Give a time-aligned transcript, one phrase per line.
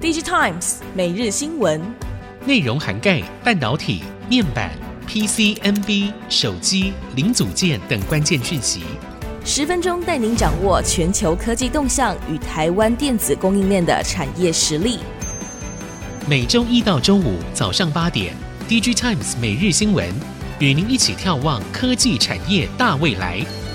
[0.00, 1.80] ，Digitimes 每日新闻。
[2.44, 4.70] 内容涵盖半导体、面板、
[5.06, 8.82] PCNB、手机、零组件等关键讯息。
[9.44, 14.98] 十分钟带您掌握全球科技动向与台湾电子供应链的产业实力。
[16.28, 18.34] 每周一到周五早上八点
[18.68, 20.06] ，DG Times 每日新闻
[20.58, 23.67] 与您一起眺望科技产业大未来。